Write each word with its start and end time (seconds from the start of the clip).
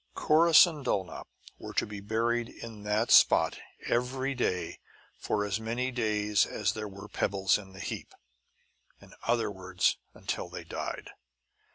Corrus 0.15 0.65
and 0.65 0.83
Dulnop 0.83 1.27
were 1.59 1.75
to 1.75 1.85
be 1.85 1.99
buried 1.99 2.49
in 2.49 2.81
that 2.81 3.11
spot 3.11 3.59
every 3.85 4.33
day 4.33 4.79
for 5.19 5.45
as 5.45 5.59
many 5.59 5.91
days 5.91 6.47
as 6.47 6.73
there 6.73 6.87
were 6.87 7.07
pebbles 7.07 7.59
in 7.59 7.73
the 7.73 7.79
heap; 7.79 8.15
in 8.99 9.13
other 9.27 9.51
words, 9.51 9.97
until 10.15 10.49
they 10.49 10.63
died. 10.63 11.11